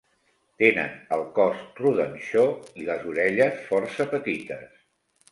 [0.61, 2.45] Tenen el cos rodanxó
[2.83, 4.81] i les orelles força petites.